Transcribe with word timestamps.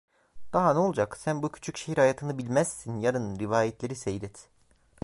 Daha 0.53 0.73
ne 0.73 0.79
olacak, 0.79 1.17
sen 1.17 1.43
bu 1.43 1.51
küçük 1.51 1.77
şehir 1.77 1.97
hayatını 1.97 2.37
bilmezsin; 2.37 2.99
yarın 2.99 3.39
rivayetleri 3.39 3.95
seyret. 3.95 4.49